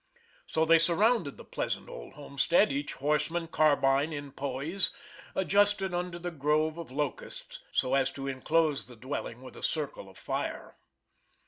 So 0.47 0.65
they 0.65 0.79
surrounded 0.79 1.37
the 1.37 1.45
pleasant 1.45 1.87
old 1.87 2.13
homestead, 2.13 2.71
each 2.71 2.93
horseman, 2.93 3.45
carbine 3.45 4.11
in 4.11 4.31
poise, 4.31 4.89
adjusted 5.35 5.93
under 5.93 6.17
the 6.17 6.31
grove 6.31 6.79
of 6.79 6.89
locusts, 6.89 7.59
so 7.71 7.93
as 7.93 8.09
to 8.13 8.25
inclose 8.27 8.87
the 8.87 8.95
dwelling 8.95 9.43
with 9.43 9.55
a 9.55 9.61
circle 9.61 10.09
of 10.09 10.17
fire. 10.17 10.75